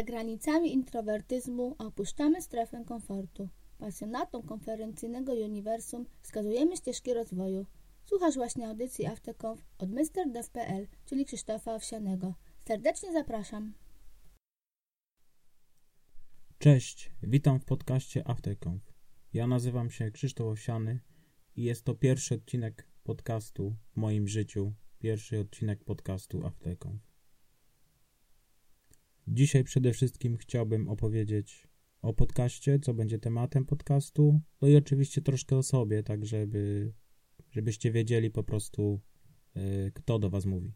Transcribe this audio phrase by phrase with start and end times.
[0.00, 3.48] Poza granicami introwertyzmu opuszczamy strefę komfortu.
[3.78, 7.66] Pasjonatom konferencyjnego uniwersum wskazujemy ścieżki rozwoju.
[8.04, 12.34] Słuchasz właśnie audycji Afterconf od MrDev.pl, czyli Krzysztofa Owsianego.
[12.68, 13.74] Serdecznie zapraszam.
[16.58, 18.82] Cześć, witam w podcaście Afterconf.
[19.32, 21.00] Ja nazywam się Krzysztof Owsiany
[21.56, 27.09] i jest to pierwszy odcinek podcastu w moim życiu, pierwszy odcinek podcastu Afterconf.
[29.28, 31.68] Dzisiaj przede wszystkim chciałbym opowiedzieć
[32.02, 36.92] o podcaście, co będzie tematem podcastu, no i oczywiście troszkę o sobie, tak żeby,
[37.50, 39.00] żebyście wiedzieli po prostu,
[39.54, 40.72] yy, kto do Was mówi.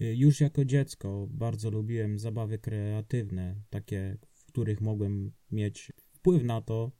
[0.00, 6.62] Yy, już jako dziecko bardzo lubiłem zabawy kreatywne, takie, w których mogłem mieć wpływ na
[6.62, 6.92] to,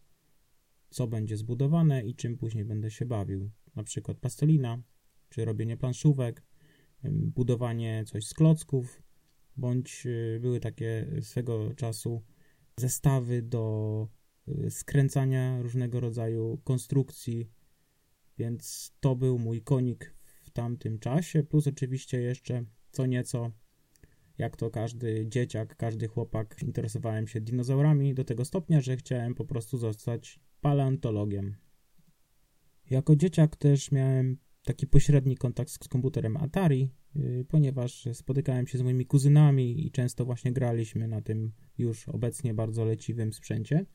[0.90, 3.50] co będzie zbudowane i czym później będę się bawił.
[3.74, 4.82] Na przykład pastelina,
[5.28, 6.42] czy robienie planszówek,
[7.10, 9.02] budowanie coś z klocków,
[9.56, 12.22] bądź y, były takie swego czasu
[12.76, 14.08] zestawy do
[14.48, 17.50] y, skręcania różnego rodzaju konstrukcji,
[18.38, 23.50] więc to był mój konik w tamtym czasie, plus oczywiście jeszcze co nieco,
[24.38, 29.44] jak to każdy dzieciak, każdy chłopak, interesowałem się dinozaurami do tego stopnia, że chciałem po
[29.44, 31.56] prostu zostać paleontologiem.
[32.90, 36.90] Jako dzieciak też miałem taki pośredni kontakt z komputerem Atari,
[37.48, 42.84] ponieważ spotykałem się z moimi kuzynami i często właśnie graliśmy na tym już obecnie bardzo
[42.84, 43.86] leciwym sprzęcie.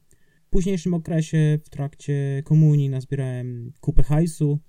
[0.45, 4.59] W późniejszym okresie, w trakcie komunii, nazbierałem kupę hajsu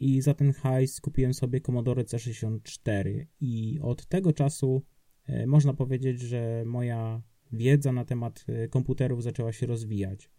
[0.00, 4.82] i za ten hajs kupiłem sobie Commodore C64 i od tego czasu
[5.26, 10.30] e, można powiedzieć, że moja wiedza na temat e, komputerów zaczęła się rozwijać.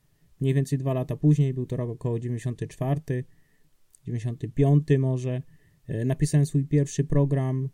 [0.42, 3.24] Mniej więcej dwa lata później, był to rok około 94,
[4.04, 5.42] 95 może,
[5.88, 7.70] napisałem swój pierwszy program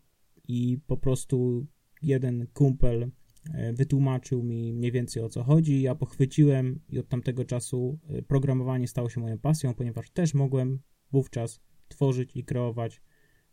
[0.48, 1.66] i po prostu
[2.02, 3.10] jeden kumpel
[3.54, 5.82] e, wytłumaczył mi mniej więcej o co chodzi.
[5.82, 10.78] Ja pochwyciłem i od tamtego czasu e, programowanie stało się moją pasją, ponieważ też mogłem
[11.12, 13.02] wówczas tworzyć i kreować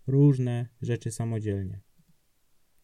[0.07, 1.81] różne rzeczy samodzielnie.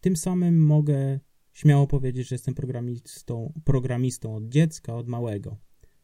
[0.02, 1.20] Tym samym mogę
[1.54, 5.58] śmiało powiedzieć, że jestem programistą, programistą od dziecka, od małego.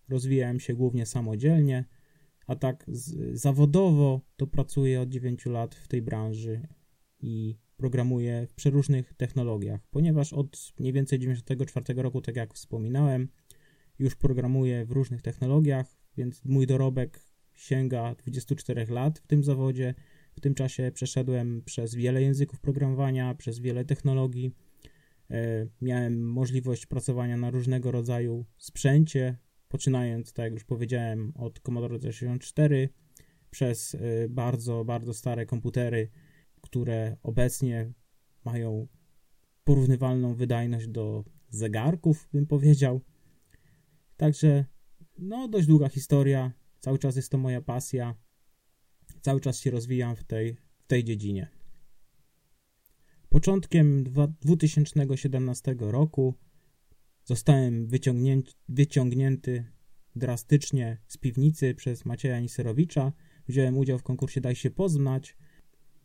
[0.10, 1.86] Rozwijałem się głównie samodzielnie
[2.52, 6.68] a tak z, zawodowo to pracuję od 9 lat w tej branży
[7.20, 13.28] i programuję w przeróżnych technologiach, ponieważ od mniej więcej 94 roku, tak jak wspominałem,
[14.00, 17.26] już programuję w różnych technologiach, więc mój dorobek
[17.56, 19.94] sięga 24 lat w tym zawodzie.
[20.34, 24.56] W tym czasie przeszedłem przez wiele języków programowania, przez wiele technologii.
[25.30, 29.38] E, miałem możliwość pracowania na różnego rodzaju sprzęcie,
[29.72, 32.90] poczynając, tak jak już powiedziałem, od Commodore 64
[33.52, 36.10] przez y, bardzo, bardzo stare komputery,
[36.62, 37.94] które obecnie
[38.46, 38.88] mają
[39.64, 43.02] porównywalną wydajność do zegarków, bym powiedział.
[44.18, 44.66] Także,
[45.18, 46.52] no, dość długa historia.
[46.80, 48.16] Cały czas jest to moja pasja.
[49.22, 51.48] Cały czas się rozwijam w tej, w tej dziedzinie.
[53.30, 54.04] Początkiem
[54.42, 56.36] 2017 roku
[57.26, 59.66] Zostałem wyciągnięty, wyciągnięty
[60.16, 63.14] drastycznie z piwnicy przez Macieja Niserowicza.
[63.48, 65.38] Wziąłem udział w konkursie Daj się poznać.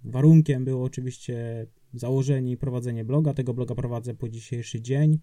[0.05, 3.35] Warunkiem było oczywiście założenie i prowadzenie bloga.
[3.35, 5.19] Tego bloga prowadzę po dzisiejszy dzień.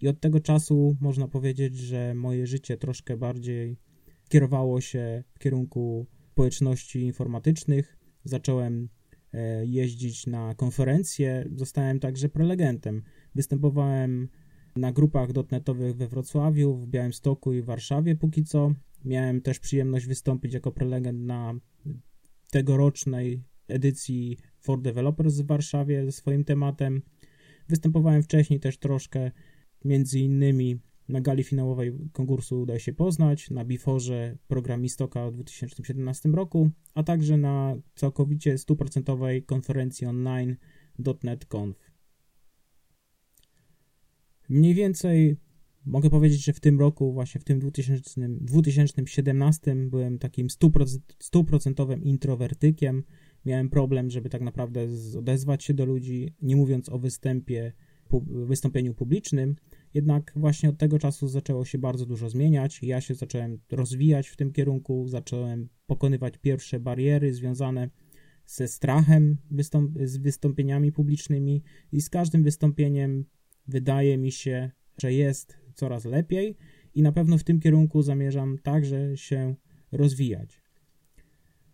[0.00, 3.76] I od tego czasu można powiedzieć, że moje życie troszkę bardziej
[4.28, 7.98] kierowało się w kierunku społeczności informatycznych.
[8.24, 8.88] Zacząłem
[9.32, 13.02] e, jeździć na konferencje, zostałem także prelegentem.
[13.34, 14.28] Występowałem
[14.78, 18.72] na grupach dotnetowych we Wrocławiu, w Białymstoku i Warszawie póki co.
[19.04, 21.54] Miałem też przyjemność wystąpić jako prelegent na
[22.50, 27.02] tegorocznej edycji For Developers w Warszawie ze swoim tematem.
[27.68, 29.30] Występowałem wcześniej też troszkę,
[29.84, 36.70] między innymi na gali finałowej konkursu Daj się poznać, na Biforze Programistoka w 2017 roku,
[36.94, 40.56] a także na całkowicie stuprocentowej konferencji online
[41.22, 41.87] .NET Conf.
[44.48, 45.36] Mniej więcej
[45.86, 50.48] mogę powiedzieć, że w tym roku, właśnie w tym 2000, 2017 byłem takim
[51.18, 53.04] stuprocentowym introwertykiem.
[53.44, 54.86] Miałem problem, żeby tak naprawdę
[55.18, 57.72] odezwać się do ludzi, nie mówiąc o występie,
[58.46, 59.56] wystąpieniu publicznym.
[59.94, 62.82] Jednak właśnie od tego czasu zaczęło się bardzo dużo zmieniać.
[62.82, 67.90] Ja się zacząłem rozwijać w tym kierunku, zacząłem pokonywać pierwsze bariery związane
[68.46, 71.62] ze strachem wystąp z wystąpieniami publicznymi
[71.92, 73.24] i z każdym wystąpieniem
[73.68, 74.70] wydaje mi się,
[75.00, 76.56] że jest coraz lepiej
[76.94, 79.54] i na pewno w tym kierunku zamierzam także się
[79.92, 80.62] rozwijać.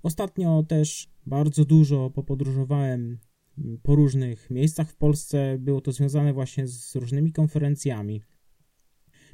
[0.02, 3.18] Ostatnio też bardzo dużo popodróżowałem
[3.82, 5.56] po różnych miejscach w Polsce.
[5.58, 8.22] Było to związane właśnie z różnymi konferencjami.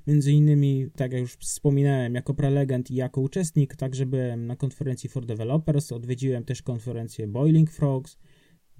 [0.07, 5.09] Między innymi, tak jak już wspominałem, jako prelegent i jako uczestnik, także byłem na konferencji
[5.09, 8.19] for Developers, odwiedziłem też konferencję Boiling Frogs,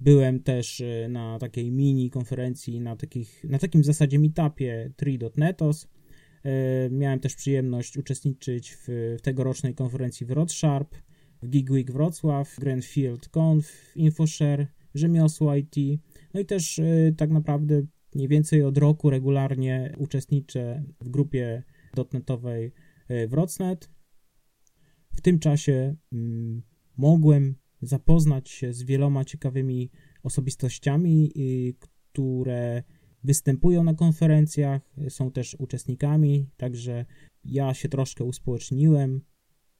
[0.01, 5.87] byłem też e, na takiej mini konferencji, na, takich, na takim w zasadzie meetupie 3.netos.
[6.43, 8.85] E, miałem też przyjemność uczestniczyć w,
[9.19, 10.95] w tegorocznej konferencji w RodSharp,
[11.41, 15.75] w GigWeek Wrocław, Grandfield Conf, InfoShare, Rzemiosło IT.
[16.33, 16.83] No i też e,
[17.17, 17.81] tak naprawdę
[18.15, 21.63] mniej więcej od roku regularnie uczestniczę w grupie
[21.95, 22.71] dotnetowej
[23.27, 23.89] Wrocnet.
[25.15, 26.61] W tym czasie mm,
[26.97, 29.91] mogłem zapoznać się z wieloma ciekawymi
[30.23, 31.31] osobistościami,
[31.79, 32.83] które
[33.23, 37.05] występują na konferencjach, są też uczestnikami, także
[37.43, 39.21] ja się troszkę uspołeczniłem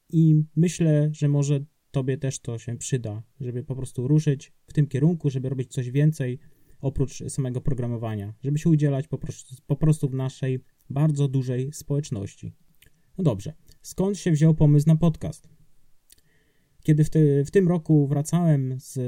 [0.10, 4.88] i myślę, że może Tobie też to się przyda, żeby po prostu ruszyć w tym
[4.88, 6.40] kierunku, żeby robić coś więcej
[6.82, 10.60] oprócz samego programowania, żeby się udzielać po prostu, po prostu w naszej
[10.90, 12.54] bardzo dużej społeczności.
[13.18, 15.50] No dobrze, skąd się wziął pomysł na podcast?
[16.84, 17.10] Kiedy w,
[17.46, 19.00] w tym roku wracałem z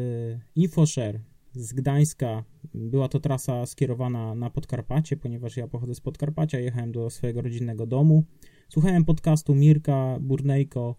[0.55, 1.19] InfoShare
[1.53, 2.43] z Gdańska,
[2.73, 7.87] była to trasa skierowana na Podkarpacie, ponieważ ja pochodzę z Podkarpacia, jechałem do swojego rodzinnego
[7.87, 8.23] domu.
[8.69, 10.95] Słuchałem podcastu Mirka Burnejko,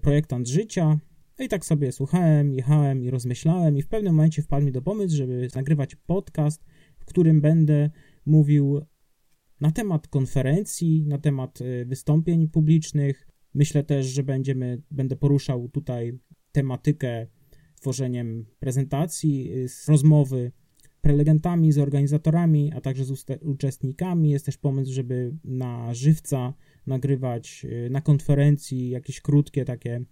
[0.00, 0.98] projektant życia.
[1.38, 4.82] No i tak sobie słuchałem, jechałem i rozmyślałem i w pewnym momencie wpadł mi do
[4.82, 6.64] pomysłu, żeby nagrywać podcast,
[6.98, 7.90] w którym będę
[8.26, 8.80] mówił
[9.60, 16.18] na temat konferencji, na temat y, wystąpień publicznych, Myślę też, że będziemy, będę poruszał tutaj
[16.52, 17.26] tematykę
[17.80, 20.52] tworzeniem prezentacji, y, rozmowy
[21.00, 24.30] prelegentami, z organizatorami, a także z uczestnikami.
[24.30, 26.54] Jest też pomysł, żeby na żywca
[26.86, 30.04] nagrywać y, na konferencji jakieś krótkie takie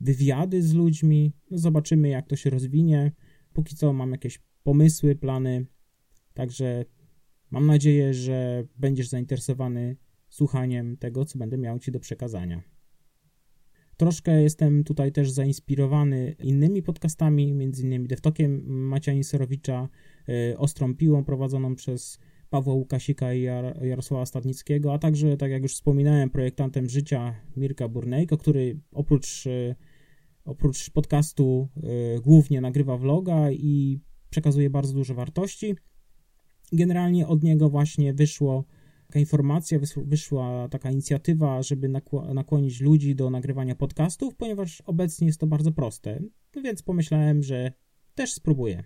[0.00, 1.32] wywiady z ludźmi.
[1.50, 3.12] No zobaczymy, jak to się rozwinie.
[3.52, 5.66] Póki co mam jakieś pomysły, plany,
[6.34, 6.84] także
[7.50, 9.96] mam nadzieję, że będziesz zainteresowany
[10.30, 12.62] słuchaniem tego, co będę miał Ci do przekazania.
[13.96, 19.88] Troszkę jestem tutaj też zainspirowany innymi podcastami, między innymi Devtokiem Macia Inserowicza,
[20.28, 22.18] y, Ostrą Piłą prowadzoną przez
[22.50, 27.88] Pawła Łukasika i Jar Jarosława Stadnickiego, a także, tak jak już wspominałem, projektantem życia Mirka
[27.88, 29.74] Burnejko, który oprócz, y,
[30.44, 31.68] oprócz podcastu
[32.16, 34.00] y, głównie nagrywa vloga i
[34.30, 35.74] przekazuje bardzo dużo wartości.
[36.72, 38.64] Generalnie od niego właśnie wyszło
[39.10, 41.88] taka informacja, wyszła taka inicjatywa, żeby
[42.34, 46.22] nakłonić ludzi do nagrywania podcastów, ponieważ obecnie jest to bardzo proste,
[46.64, 47.72] więc pomyślałem, że
[48.14, 48.84] też spróbuję.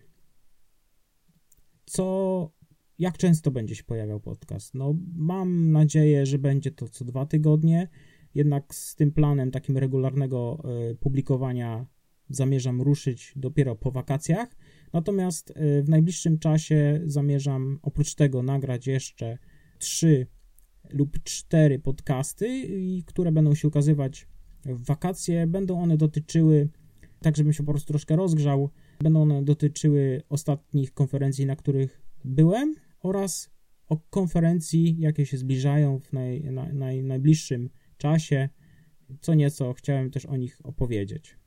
[1.85, 2.50] Co,
[2.99, 4.75] jak często będzie się pojawiał podcast?
[4.75, 7.88] No, mam nadzieję, że będzie to co dwa tygodnie,
[8.35, 11.87] jednak z tym planem takim regularnego y, publikowania
[12.29, 14.56] zamierzam ruszyć dopiero po wakacjach.
[14.93, 19.38] Natomiast y, w najbliższym czasie zamierzam oprócz tego nagrać jeszcze
[19.84, 20.26] trzy
[20.90, 22.69] lub cztery podcasty,
[23.06, 24.26] które będą się ukazywać
[24.64, 25.46] w wakacje.
[25.46, 26.69] Będą one dotyczyły,
[27.20, 28.70] tak żebym się po prostu troszkę rozgrzał,
[29.00, 33.50] będą one dotyczyły ostatnich konferencji, na których byłem oraz
[33.88, 38.49] o konferencji, jakie się zbliżają w naj, na, naj, najbliższim czasie.
[39.20, 41.38] Co nieco chciałem też o nich opowiedzieć.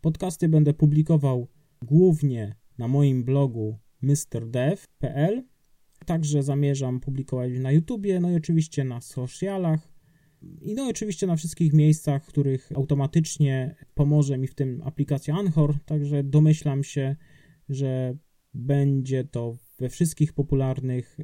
[0.00, 1.48] Podcasty będę publikował
[1.82, 5.44] głównie na moim blogu mrdev.pl
[6.10, 9.92] Także zamierzam publikować na YouTubie, no i oczywiście na socialach.
[10.60, 15.74] I no oczywiście na wszystkich miejscach, w których automatycznie pomoże mi w tym aplikacja Anchor,
[15.86, 17.16] także domyślam się,
[17.68, 18.16] że
[18.54, 21.16] będzie to we wszystkich popularnych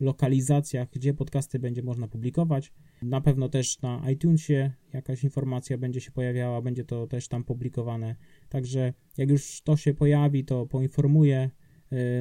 [0.00, 2.72] lokalizacjach, gdzie podcasty będzie można publikować.
[3.02, 8.16] Na pewno też na iTunesie jakaś informacja będzie się pojawiała, będzie to też tam publikowane.
[8.48, 11.50] Także jak już to się pojawi, to poinformuję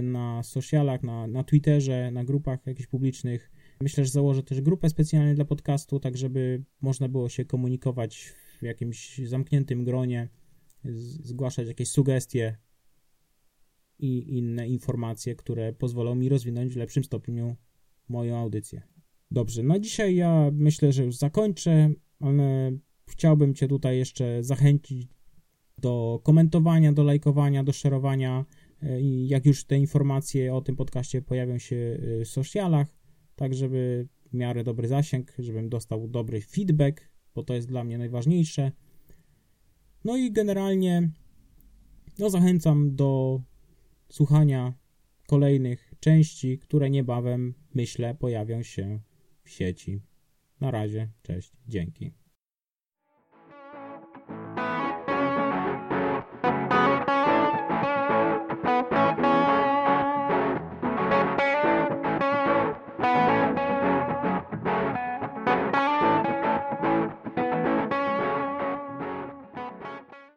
[0.04, 3.52] na socialach, na, na Twitterze, na grupach jakichś publicznych.
[3.82, 8.64] Myślę, że założę też grupę specjalnie dla podcastu, tak żeby można było się komunikować w
[8.64, 10.30] jakimś zamkniętym gronie,
[11.24, 12.58] zgłaszać jakieś sugestie
[14.00, 17.56] i inne informacje, które pozwolą mi rozwinąć w lepszym stopniu
[18.10, 18.82] moją audycję.
[19.32, 22.72] Dobrze, na dzisiaj ja myślę, że już zakończę, ale
[23.08, 25.08] chciałbym Cię tutaj jeszcze zachęcić
[25.78, 28.46] do komentowania, do lajkowania, do szerowania
[29.02, 32.88] i jak już te informacje o tym podcaście pojawią się e, w socialach,
[33.36, 37.98] tak żeby w miarę dobry zasięg, żebym dostał dobry feedback, bo to jest dla mnie
[37.98, 38.72] najważniejsze.
[40.04, 41.10] No i generalnie
[42.20, 43.42] no zachęcam do
[44.10, 44.74] słuchania
[45.28, 49.00] kolejnych części, które niebawem, myślę, pojawią się
[49.44, 50.02] w sieci.
[50.60, 52.27] Na razie, cześć, dzięki.